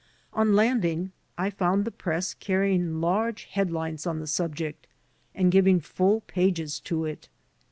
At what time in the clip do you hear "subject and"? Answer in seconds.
4.25-5.51